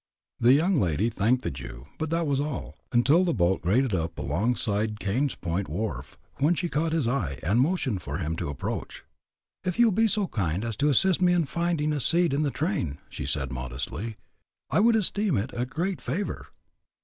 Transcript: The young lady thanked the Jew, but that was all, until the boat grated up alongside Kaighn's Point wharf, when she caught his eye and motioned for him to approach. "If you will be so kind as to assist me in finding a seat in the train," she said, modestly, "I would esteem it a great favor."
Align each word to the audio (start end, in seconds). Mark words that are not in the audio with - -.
The 0.39 0.53
young 0.53 0.77
lady 0.77 1.11
thanked 1.11 1.43
the 1.43 1.51
Jew, 1.51 1.85
but 1.99 2.09
that 2.09 2.25
was 2.25 2.39
all, 2.41 2.75
until 2.91 3.23
the 3.23 3.35
boat 3.35 3.61
grated 3.61 3.93
up 3.93 4.17
alongside 4.17 4.99
Kaighn's 4.99 5.35
Point 5.35 5.67
wharf, 5.69 6.17
when 6.39 6.55
she 6.55 6.69
caught 6.69 6.91
his 6.91 7.07
eye 7.07 7.39
and 7.43 7.61
motioned 7.61 8.01
for 8.01 8.17
him 8.17 8.35
to 8.37 8.49
approach. 8.49 9.03
"If 9.63 9.77
you 9.77 9.85
will 9.85 9.91
be 9.91 10.07
so 10.07 10.25
kind 10.25 10.65
as 10.65 10.75
to 10.77 10.89
assist 10.89 11.21
me 11.21 11.33
in 11.33 11.45
finding 11.45 11.93
a 11.93 11.99
seat 11.99 12.33
in 12.33 12.41
the 12.41 12.49
train," 12.49 12.97
she 13.09 13.27
said, 13.27 13.53
modestly, 13.53 14.17
"I 14.71 14.79
would 14.79 14.95
esteem 14.95 15.37
it 15.37 15.51
a 15.53 15.67
great 15.67 16.01
favor." 16.01 16.47